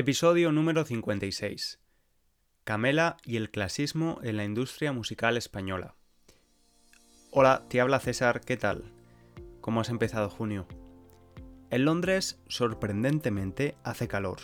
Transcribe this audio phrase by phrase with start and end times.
[0.00, 1.78] Episodio número 56.
[2.64, 5.94] Camela y el clasismo en la industria musical española.
[7.30, 8.94] Hola, te habla César, ¿qué tal?
[9.60, 10.66] ¿Cómo has empezado junio?
[11.68, 14.38] En Londres, sorprendentemente, hace calor.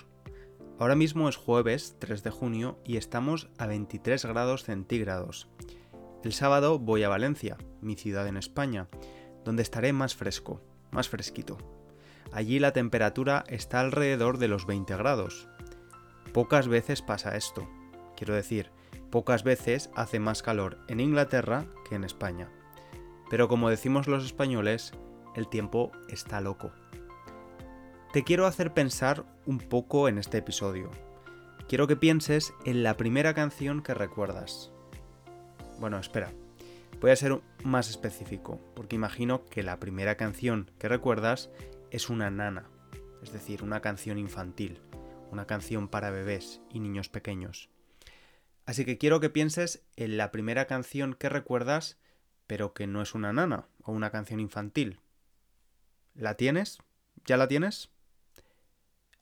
[0.79, 5.49] Ahora mismo es jueves 3 de junio y estamos a 23 grados centígrados.
[6.23, 8.89] El sábado voy a Valencia, mi ciudad en España,
[9.43, 10.61] donde estaré más fresco,
[10.91, 11.57] más fresquito.
[12.33, 15.49] Allí la temperatura está alrededor de los 20 grados.
[16.33, 17.69] Pocas veces pasa esto.
[18.17, 18.71] Quiero decir,
[19.11, 22.51] pocas veces hace más calor en Inglaterra que en España.
[23.31, 24.93] Pero como decimos los españoles,
[25.35, 26.73] el tiempo está loco.
[28.13, 30.91] Te quiero hacer pensar un poco en este episodio.
[31.69, 34.71] Quiero que pienses en la primera canción que recuerdas.
[35.79, 36.33] Bueno, espera.
[37.01, 41.51] Voy a ser más específico, porque imagino que la primera canción que recuerdas
[41.91, 42.69] es una nana,
[43.23, 44.81] es decir, una canción infantil,
[45.31, 47.71] una canción para bebés y niños pequeños.
[48.65, 51.99] Así que quiero que pienses en la primera canción que recuerdas,
[52.47, 55.01] pero que no es una nana o una canción infantil.
[56.15, 56.79] ¿La tienes?
[57.25, 57.91] ¿Ya la tienes?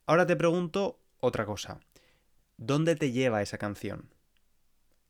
[0.06, 1.80] Ahora te pregunto otra cosa.
[2.56, 4.14] ¿Dónde te lleva esa canción?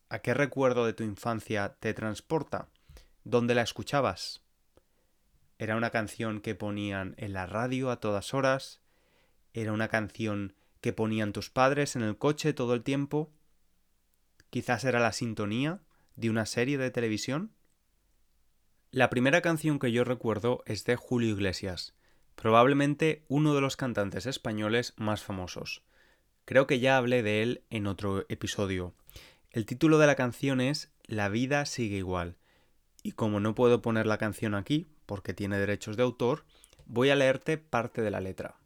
[0.09, 2.69] ¿A qué recuerdo de tu infancia te transporta?
[3.25, 4.44] ¿Dónde la escuchabas?
[5.59, 8.81] Era una canción que ponían en la radio a todas horas.
[9.53, 13.33] Era una canción que ponían tus padres en el coche todo el tiempo.
[14.51, 15.81] Quizás era la sintonía
[16.17, 17.53] de una serie de televisión.
[18.91, 21.95] La primera canción que yo recuerdo es de Julio Iglesias,
[22.37, 25.83] probablemente uno de los cantantes españoles más famosos.
[26.45, 28.95] Creo que ya hablé de él en otro episodio.
[29.51, 32.37] El título de la canción es La vida sigue igual.
[33.03, 36.45] Y como no puedo poner la canción aquí, porque tiene derechos de autor,
[36.87, 38.57] voy a leerte parte de la letra.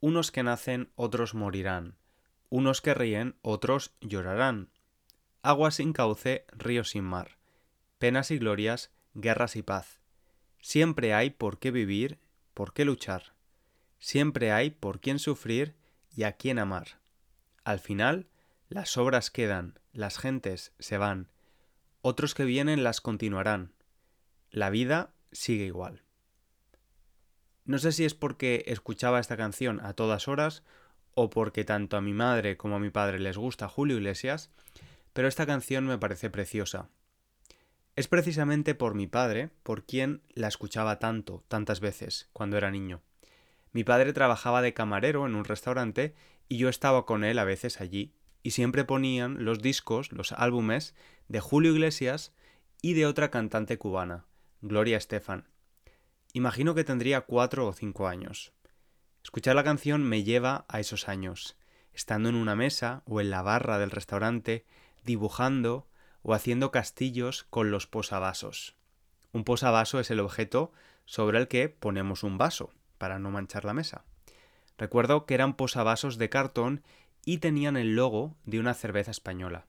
[0.00, 1.96] Unos que nacen, otros morirán.
[2.48, 4.70] Unos que ríen, otros llorarán.
[5.42, 7.38] Agua sin cauce, río sin mar.
[7.98, 10.00] Penas y glorias, guerras y paz.
[10.60, 12.18] Siempre hay por qué vivir,
[12.54, 13.34] por qué luchar.
[13.98, 15.76] Siempre hay por quién sufrir
[16.14, 17.00] y a quién amar.
[17.64, 18.28] Al final,
[18.68, 21.28] las obras quedan, las gentes se van,
[22.04, 23.72] otros que vienen las continuarán.
[24.50, 26.02] La vida sigue igual.
[27.64, 30.62] No sé si es porque escuchaba esta canción a todas horas
[31.14, 34.50] o porque tanto a mi madre como a mi padre les gusta Julio Iglesias,
[35.12, 36.88] pero esta canción me parece preciosa.
[37.94, 43.02] Es precisamente por mi padre por quien la escuchaba tanto, tantas veces, cuando era niño.
[43.72, 46.14] Mi padre trabajaba de camarero en un restaurante
[46.48, 50.94] y yo estaba con él a veces allí, y siempre ponían los discos, los álbumes
[51.28, 52.34] de Julio Iglesias
[52.80, 54.26] y de otra cantante cubana,
[54.64, 55.48] Gloria Estefan.
[56.32, 58.52] Imagino que tendría cuatro o cinco años.
[59.24, 61.56] Escuchar la canción me lleva a esos años,
[61.92, 64.64] estando en una mesa o en la barra del restaurante,
[65.02, 65.88] dibujando
[66.22, 68.76] o haciendo castillos con los posavasos.
[69.32, 70.70] Un posavaso es el objeto
[71.06, 74.04] sobre el que ponemos un vaso, para no manchar la mesa.
[74.78, 76.84] Recuerdo que eran posavasos de cartón
[77.24, 79.66] y tenían el logo de una cerveza española.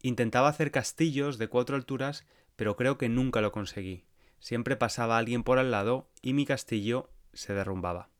[0.00, 2.24] Intentaba hacer castillos de cuatro alturas
[2.60, 4.04] pero creo que nunca lo conseguí.
[4.38, 8.10] Siempre pasaba alguien por al lado y mi castillo se derrumbaba.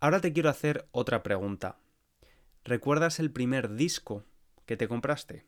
[0.00, 1.78] Ahora te quiero hacer otra pregunta.
[2.62, 4.26] ¿Recuerdas el primer disco
[4.66, 5.46] que te compraste?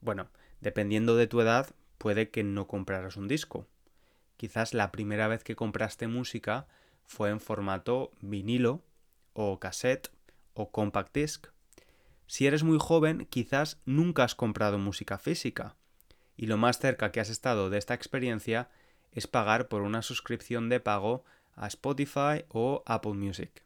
[0.00, 0.28] Bueno,
[0.60, 3.68] dependiendo de tu edad, puede que no compraras un disco.
[4.36, 6.66] Quizás la primera vez que compraste música
[7.04, 8.82] fue en formato vinilo
[9.34, 10.10] o cassette
[10.52, 11.46] o compact disc.
[12.26, 15.76] Si eres muy joven, quizás nunca has comprado música física
[16.36, 18.68] y lo más cerca que has estado de esta experiencia
[19.12, 21.24] es pagar por una suscripción de pago
[21.54, 23.62] a Spotify o Apple Music.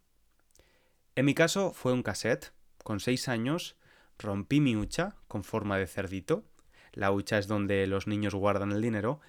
[1.17, 2.53] En mi caso fue un cassette.
[2.85, 3.77] Con 6 años
[4.19, 6.45] rompí mi hucha con forma de cerdito.
[6.93, 9.21] La hucha es donde los niños guardan el dinero.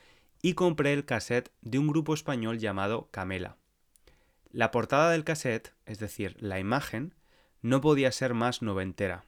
[0.41, 3.57] Y compré el cassette de un grupo español llamado Camela.
[4.51, 7.13] La portada del cassette, es decir, la imagen,
[7.61, 9.25] no podía ser más noventera.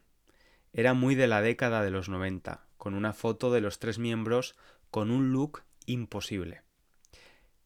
[0.74, 4.56] Era muy de la década de los 90, con una foto de los tres miembros
[4.90, 6.64] con un look imposible.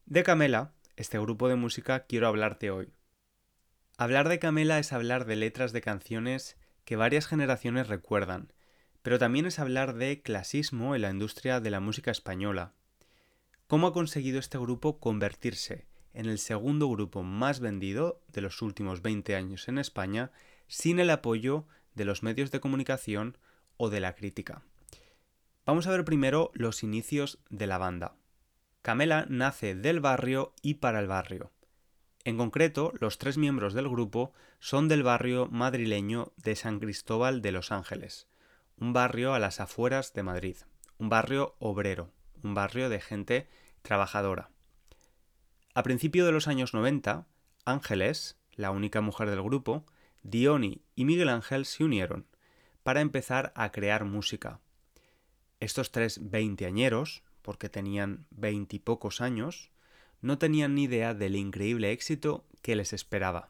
[0.05, 2.93] De Camela, este grupo de música, quiero hablarte hoy.
[3.97, 8.53] Hablar de Camela es hablar de letras de canciones que varias generaciones recuerdan,
[9.01, 12.73] pero también es hablar de clasismo en la industria de la música española.
[13.67, 19.01] ¿Cómo ha conseguido este grupo convertirse en el segundo grupo más vendido de los últimos
[19.01, 20.31] 20 años en España
[20.67, 23.37] sin el apoyo de los medios de comunicación
[23.77, 24.61] o de la crítica?
[25.65, 28.15] Vamos a ver primero los inicios de la banda.
[28.83, 31.51] Camela nace del barrio y para el barrio.
[32.23, 37.51] En concreto, los tres miembros del grupo son del barrio madrileño de San Cristóbal de
[37.51, 38.27] los Ángeles,
[38.77, 40.57] un barrio a las afueras de Madrid,
[40.97, 42.11] un barrio obrero,
[42.43, 43.47] un barrio de gente
[43.81, 44.49] trabajadora.
[45.73, 47.27] A principios de los años 90,
[47.65, 49.85] Ángeles, la única mujer del grupo,
[50.27, 52.25] Diony y Miguel Ángel se unieron
[52.81, 54.59] para empezar a crear música.
[55.59, 59.69] Estos tres veinteañeros, porque tenían veintipocos años,
[60.21, 63.49] no tenían ni idea del increíble éxito que les esperaba.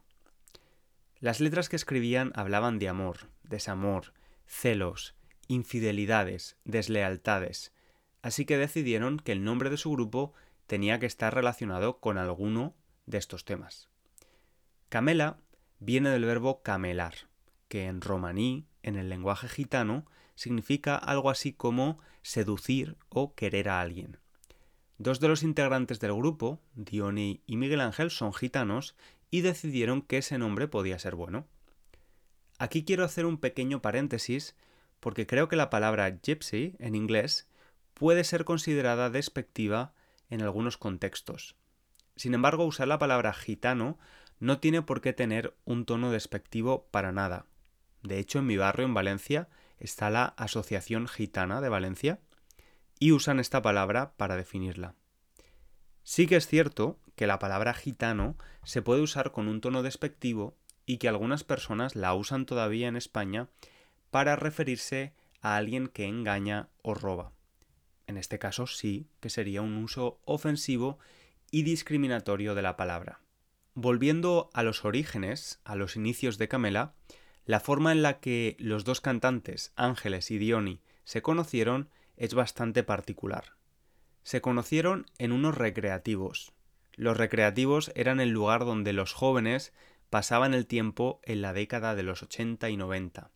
[1.22, 4.12] Las letras que escribían hablaban de amor, desamor,
[4.46, 5.16] celos,
[5.48, 7.72] infidelidades, deslealtades,
[8.22, 10.34] así que decidieron que el nombre de su grupo
[10.68, 12.76] tenía que estar relacionado con alguno
[13.06, 13.88] de estos temas.
[14.90, 15.38] Camela
[15.80, 17.16] viene del verbo camelar,
[17.68, 20.06] que en romaní, en el lenguaje gitano,
[20.36, 24.18] significa algo así como seducir o querer a alguien.
[24.98, 28.96] Dos de los integrantes del grupo, Diony y Miguel Ángel, son gitanos
[29.30, 31.48] y decidieron que ese nombre podía ser bueno.
[32.58, 34.56] Aquí quiero hacer un pequeño paréntesis
[35.02, 37.48] porque creo que la palabra gypsy en inglés
[37.94, 39.94] puede ser considerada despectiva
[40.30, 41.56] en algunos contextos.
[42.16, 43.98] Sin embargo, usar la palabra gitano
[44.40, 47.46] no tiene por qué tener un tono despectivo para nada.
[48.04, 49.50] De hecho, en mi barrio, en Valencia,
[49.80, 52.20] está la Asociación Gitana de Valencia
[53.00, 54.96] y usan esta palabra para definirla.
[56.04, 60.56] Sí que es cierto que la palabra gitano se puede usar con un tono despectivo
[60.86, 63.50] y que algunas personas la usan todavía en España
[64.12, 67.32] para referirse a alguien que engaña o roba.
[68.08, 71.00] En este caso sí que sería un uso ofensivo
[71.52, 73.20] y discriminatorio de la palabra.
[73.78, 76.94] Volviendo a los orígenes, a los inicios de Camela,
[77.46, 82.84] la forma en la que los dos cantantes, Ángeles y Diony, se conocieron es bastante
[82.84, 83.58] particular.
[84.24, 86.54] Se conocieron en unos recreativos.
[86.96, 89.74] Los recreativos eran el lugar donde los jóvenes
[90.10, 93.30] pasaban el tiempo en la década de los 80 y 90.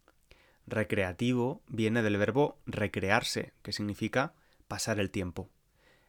[0.68, 4.36] Recreativo viene del verbo recrearse, que significa
[4.70, 5.50] pasar el tiempo.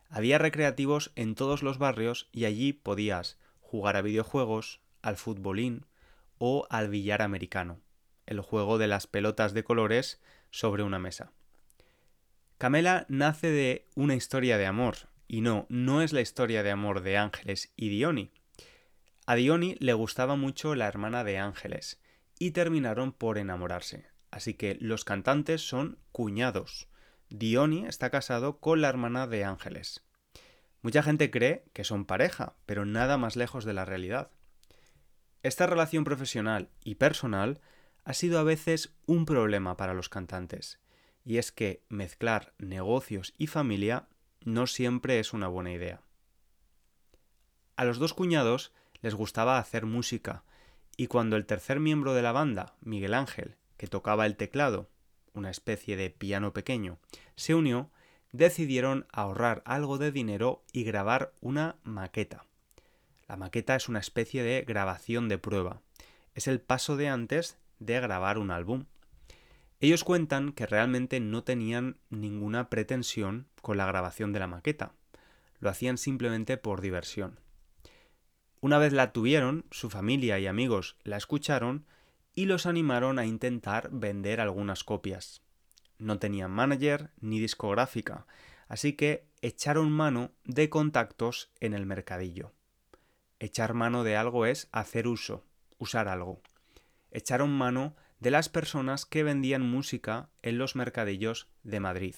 [0.09, 3.37] Había recreativos en todos los barrios y allí podías
[3.71, 5.87] jugar a videojuegos, al futbolín
[6.39, 7.81] o al billar americano,
[8.27, 10.21] el juego de las pelotas de colores
[10.51, 11.31] sobre una mesa.
[12.59, 14.97] Camela nace de una historia de amor,
[15.29, 18.33] y no, no es la historia de amor de Ángeles y Diony.
[19.25, 22.01] A Diony le gustaba mucho la hermana de Ángeles,
[22.41, 24.09] y terminaron por enamorarse.
[24.33, 26.89] Así que los cantantes son cuñados.
[27.29, 30.03] Diony está casado con la hermana de Ángeles.
[30.83, 34.31] Mucha gente cree que son pareja, pero nada más lejos de la realidad.
[35.43, 37.61] Esta relación profesional y personal
[38.05, 40.81] ha sido a veces un problema para los cantantes,
[41.25, 44.09] y es que mezclar negocios y familia
[44.43, 46.03] no siempre es una buena idea.
[47.77, 50.45] A los dos cuñados les gustaba hacer música,
[50.97, 54.91] y cuando el tercer miembro de la banda, Miguel Ángel, que tocaba el teclado,
[55.33, 56.99] una especie de piano pequeño,
[57.37, 57.91] se unió,
[58.33, 62.45] decidieron ahorrar algo de dinero y grabar una maqueta.
[63.29, 65.83] La maqueta es una especie de grabación de prueba.
[66.35, 68.87] Es el paso de antes de grabar un álbum.
[69.81, 74.93] Ellos cuentan que realmente no tenían ninguna pretensión con la grabación de la maqueta.
[75.59, 77.41] Lo hacían simplemente por diversión.
[78.61, 81.87] Una vez la tuvieron, su familia y amigos la escucharon
[82.35, 85.43] y los animaron a intentar vender algunas copias
[86.01, 88.27] no tenían manager ni discográfica,
[88.69, 92.53] así que echaron mano de contactos en el mercadillo.
[93.39, 95.45] Echar mano de algo es hacer uso,
[95.79, 96.43] usar algo.
[97.11, 102.15] Echaron mano de las personas que vendían música en los mercadillos de Madrid.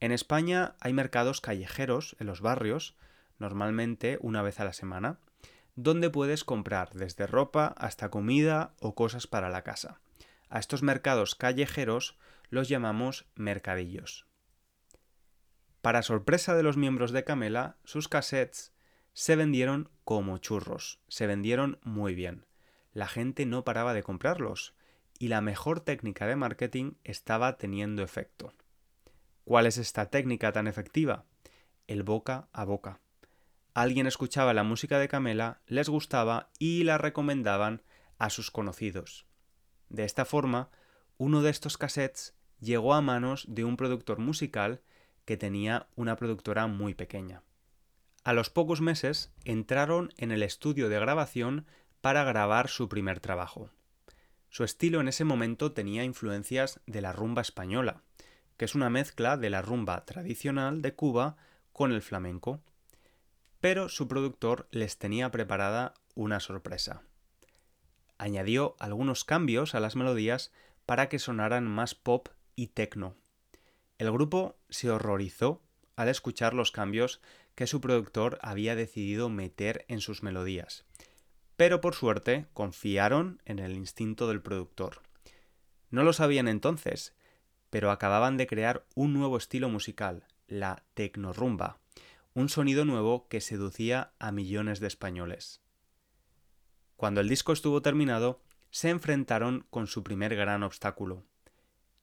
[0.00, 2.96] En España hay mercados callejeros en los barrios,
[3.38, 5.18] normalmente una vez a la semana,
[5.76, 10.00] donde puedes comprar desde ropa hasta comida o cosas para la casa.
[10.52, 12.18] A estos mercados callejeros
[12.50, 14.26] los llamamos mercadillos.
[15.80, 18.74] Para sorpresa de los miembros de Camela, sus cassettes
[19.14, 22.44] se vendieron como churros, se vendieron muy bien.
[22.92, 24.74] La gente no paraba de comprarlos
[25.18, 28.52] y la mejor técnica de marketing estaba teniendo efecto.
[29.44, 31.24] ¿Cuál es esta técnica tan efectiva?
[31.86, 33.00] El boca a boca.
[33.72, 37.80] Alguien escuchaba la música de Camela, les gustaba y la recomendaban
[38.18, 39.24] a sus conocidos.
[39.92, 40.70] De esta forma,
[41.18, 44.80] uno de estos cassettes llegó a manos de un productor musical
[45.26, 47.42] que tenía una productora muy pequeña.
[48.24, 51.66] A los pocos meses entraron en el estudio de grabación
[52.00, 53.68] para grabar su primer trabajo.
[54.48, 58.02] Su estilo en ese momento tenía influencias de la rumba española,
[58.56, 61.36] que es una mezcla de la rumba tradicional de Cuba
[61.74, 62.62] con el flamenco.
[63.60, 67.02] Pero su productor les tenía preparada una sorpresa.
[68.22, 70.52] Añadió algunos cambios a las melodías
[70.86, 73.16] para que sonaran más pop y techno.
[73.98, 75.60] El grupo se horrorizó
[75.96, 77.20] al escuchar los cambios
[77.56, 80.84] que su productor había decidido meter en sus melodías.
[81.56, 85.02] Pero por suerte confiaron en el instinto del productor.
[85.90, 87.16] No lo sabían entonces,
[87.70, 91.80] pero acababan de crear un nuevo estilo musical, la tecnorumba,
[92.34, 95.61] un sonido nuevo que seducía a millones de españoles.
[97.02, 98.40] Cuando el disco estuvo terminado,
[98.70, 101.24] se enfrentaron con su primer gran obstáculo.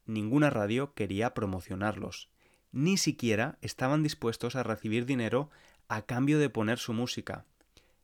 [0.05, 2.27] Ninguna radio quería promocionarlos,
[2.73, 5.51] ni siquiera estaban dispuestos a recibir dinero
[5.87, 7.45] a cambio de poner su música.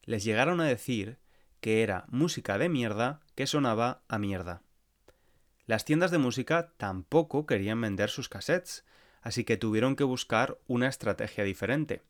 [0.03, 1.17] Les llegaron a decir
[1.59, 4.61] que era música de mierda que sonaba a mierda.
[5.65, 8.85] Las tiendas de música tampoco querían vender sus cassettes,
[9.21, 12.03] así que tuvieron que buscar una estrategia diferente.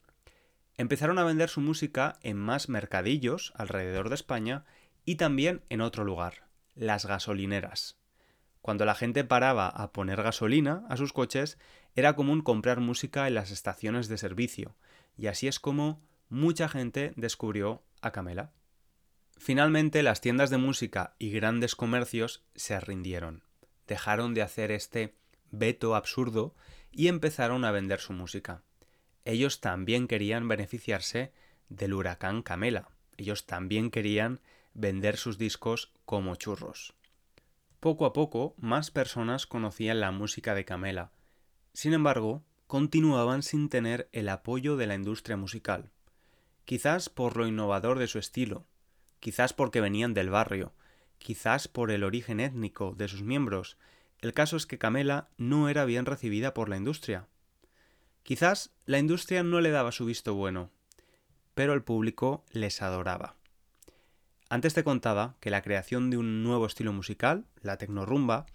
[0.77, 4.65] Empezaron a vender su música en más mercadillos alrededor de España
[5.05, 7.97] y también en otro lugar, las gasolineras.
[8.61, 11.59] Cuando la gente paraba a poner gasolina a sus coches,
[11.93, 14.75] era común comprar música en las estaciones de servicio,
[15.15, 18.51] y así es como mucha gente descubrió a Camela.
[19.37, 23.43] Finalmente las tiendas de música y grandes comercios se rindieron,
[23.87, 25.15] dejaron de hacer este
[25.51, 26.55] veto absurdo
[26.91, 28.63] y empezaron a vender su música.
[29.25, 31.33] Ellos también querían beneficiarse
[31.69, 34.39] del huracán Camela, ellos también querían
[34.73, 36.93] vender sus discos como churros.
[37.79, 41.11] Poco a poco, más personas conocían la música de Camela.
[41.73, 45.91] Sin embargo, continuaban sin tener el apoyo de la industria musical.
[46.65, 48.65] Quizás por lo innovador de su estilo,
[49.19, 50.73] quizás porque venían del barrio,
[51.17, 53.77] quizás por el origen étnico de sus miembros.
[54.19, 57.27] El caso es que Camela no era bien recibida por la industria.
[58.25, 60.71] Quizás la industria no le daba su visto bueno,
[61.53, 63.35] pero el público les adoraba.
[64.49, 68.47] Antes te contaba que la creación de un nuevo estilo musical, la tecnorumba,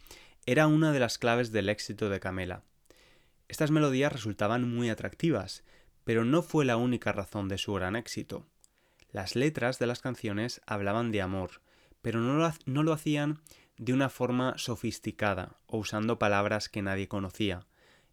[0.44, 2.64] era una de las claves del éxito de Camela.
[3.46, 5.62] Estas melodías resultaban muy atractivas,
[6.02, 8.48] pero no fue la única razón de su gran éxito.
[9.12, 11.60] Las letras de las canciones hablaban de amor,
[12.02, 13.38] pero no lo, no lo hacían
[13.76, 17.68] de una forma sofisticada o usando palabras que nadie conocía.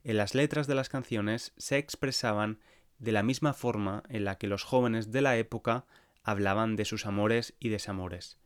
[0.07, 2.61] En las letras de las canciones se expresaban
[2.97, 5.85] de la misma forma en la que los jóvenes de la época
[6.23, 8.37] hablaban de sus amores y desamores.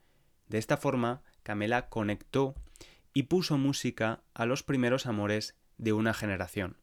[0.47, 2.55] De esta forma, Camela conectó
[3.13, 6.77] y puso música a los primeros amores de una generación.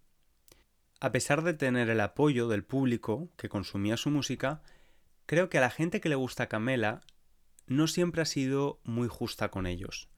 [1.00, 4.62] A pesar de tener el apoyo del público que consumía su música,
[5.26, 7.00] creo que a la gente que le gusta Camela
[7.66, 10.08] no siempre ha sido muy justa con ellos.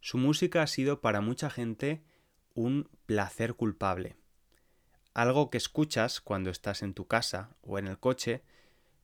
[0.00, 2.02] Su música ha sido para mucha gente
[2.54, 4.16] un placer culpable.
[5.14, 8.42] Algo que escuchas cuando estás en tu casa o en el coche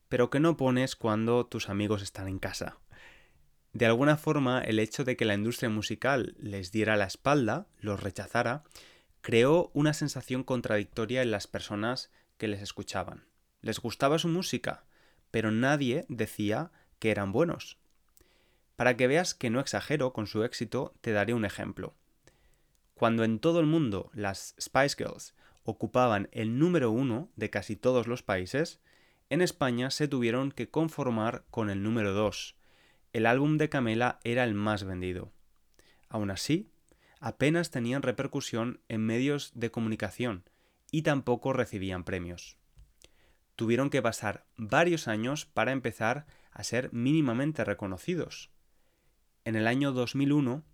[0.09, 2.77] pero que no pones cuando tus amigos están en casa.
[3.71, 8.01] De alguna forma, el hecho de que la industria musical les diera la espalda, los
[8.01, 8.63] rechazara,
[9.21, 13.25] creó una sensación contradictoria en las personas que les escuchaban.
[13.61, 14.85] Les gustaba su música,
[15.29, 17.77] pero nadie decía que eran buenos.
[18.75, 21.93] Para que veas que no exagero con su éxito, te daré un ejemplo.
[22.99, 28.07] Cuando en todo el mundo las Spice Girls ocupaban el número uno de casi todos
[28.07, 28.81] los países,
[29.29, 32.57] en España se tuvieron que conformar con el número 2.
[33.13, 35.31] El álbum de Camela era el más vendido.
[36.09, 36.73] Aún así,
[37.21, 40.43] apenas tenían repercusión en medios de comunicación
[40.91, 42.57] y tampoco recibían premios.
[43.55, 48.51] Tuvieron que pasar varios años para empezar a ser mínimamente reconocidos.
[49.45, 50.65] En el año 2001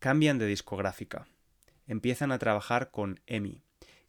[0.00, 1.28] cambian de discográfica.
[1.90, 3.62] Empiezan a trabajar con EMI,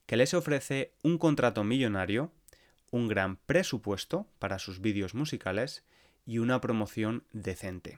[0.06, 2.32] que les ofrece un contrato millonario
[2.92, 5.84] un gran presupuesto para sus vídeos musicales
[6.24, 7.98] y una promoción decente.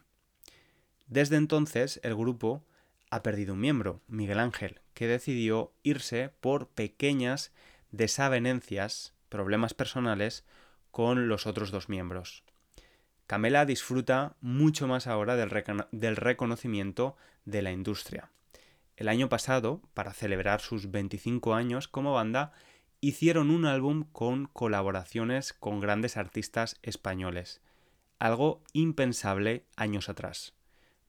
[1.08, 2.64] Desde entonces el grupo
[3.10, 7.52] ha perdido un miembro, Miguel Ángel, que decidió irse por pequeñas
[7.92, 10.46] desavenencias, problemas personales,
[10.92, 12.46] con los otros dos miembros.
[13.28, 15.52] Camela disfruta mucho más ahora del,
[15.92, 18.30] del, reconocimiento de la industria.
[19.04, 22.54] El año pasado, para celebrar sus 25 años como banda,
[23.02, 27.60] hicieron un álbum con colaboraciones con grandes artistas españoles,
[28.18, 30.54] algo impensable años atrás,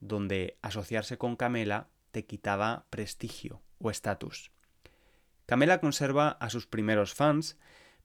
[0.00, 4.50] donde asociarse con Camela te quitaba prestigio o estatus.
[5.46, 7.60] Camela conserva a sus primeros fans,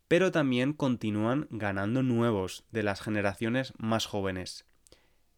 [0.08, 4.68] pero también continúan ganando nuevos de las generaciones más jóvenes.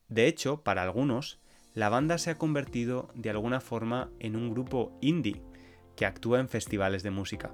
[0.09, 1.39] De hecho, para algunos,
[1.73, 5.41] la banda se ha convertido de alguna forma en un grupo indie
[5.95, 7.51] que actúa en festivales de música.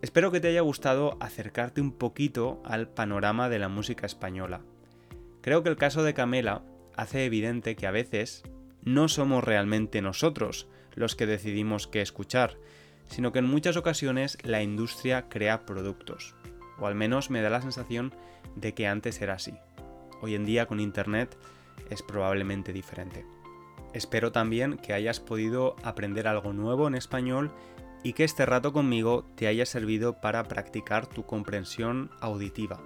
[0.00, 4.62] Espero que te haya gustado acercarte un poquito al panorama de la música española.
[5.42, 6.62] Creo que el caso de Camela
[6.96, 8.42] hace evidente que a veces
[8.82, 12.58] no somos realmente nosotros los que decidimos qué escuchar,
[13.08, 16.34] sino que en muchas ocasiones la industria crea productos.
[16.80, 18.12] O al menos me da la sensación
[18.56, 19.54] de que antes era así.
[20.20, 21.36] Hoy en día con Internet
[21.90, 23.26] es probablemente diferente.
[23.92, 27.52] Espero también que hayas podido aprender algo nuevo en español
[28.02, 32.80] y que este rato conmigo te haya servido para practicar tu comprensión auditiva.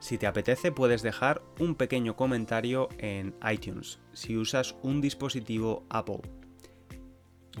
[0.00, 6.20] Si te apetece puedes dejar un pequeño comentario en iTunes si usas un dispositivo Apple.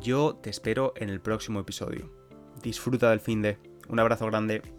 [0.00, 2.12] Yo te espero en el próximo episodio.
[2.62, 3.58] Disfruta del fin de.
[3.88, 4.77] Un abrazo grande.